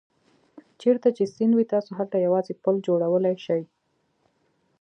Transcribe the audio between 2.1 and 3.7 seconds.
یوازې پل جوړولای شئ.